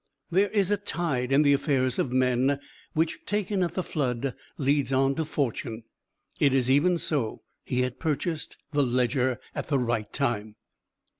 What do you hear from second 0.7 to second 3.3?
a tide in the affairs of men, which